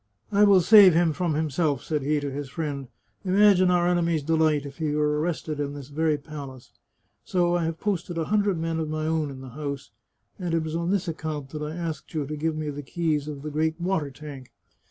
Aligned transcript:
"I 0.31 0.45
will 0.45 0.61
save 0.61 0.95
him 0.95 1.13
from 1.13 1.35
himself," 1.35 1.83
said 1.83 2.01
he 2.01 2.19
to 2.21 2.31
his 2.31 2.49
friend." 2.49 2.87
Imagine 3.23 3.69
our 3.69 3.87
enemies' 3.87 4.23
delight 4.23 4.65
if 4.65 4.79
he 4.79 4.95
were 4.95 5.19
arrested 5.19 5.59
in 5.59 5.75
this 5.75 5.89
very 5.89 6.17
palace! 6.17 6.71
So 7.23 7.55
I 7.55 7.65
have 7.65 7.79
posted 7.79 8.17
a 8.17 8.25
hundred 8.25 8.57
men 8.57 8.79
of 8.79 8.89
my 8.89 9.05
own 9.05 9.29
in 9.29 9.41
the 9.41 9.49
house, 9.49 9.91
and 10.39 10.55
it 10.55 10.63
was 10.63 10.75
on 10.75 10.89
this 10.89 11.07
account 11.07 11.49
that 11.51 11.61
I 11.61 11.75
asked 11.75 12.15
you 12.15 12.25
to 12.25 12.35
give 12.35 12.57
me 12.57 12.71
the 12.71 12.81
keys 12.81 13.27
of 13.27 13.43
the 13.43 13.51
great 13.51 13.79
water 13.79 14.09
tank. 14.09 14.51